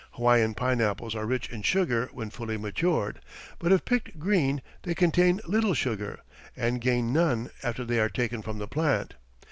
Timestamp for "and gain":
6.57-7.13